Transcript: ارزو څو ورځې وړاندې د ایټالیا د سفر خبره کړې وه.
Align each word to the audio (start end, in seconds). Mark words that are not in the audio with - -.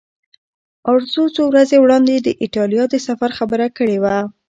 ارزو 0.91 1.23
څو 1.35 1.41
ورځې 1.51 1.77
وړاندې 1.79 2.15
د 2.19 2.27
ایټالیا 2.41 2.83
د 2.89 2.95
سفر 3.07 3.29
خبره 3.39 3.67
کړې 3.77 3.97
وه. 4.03 4.17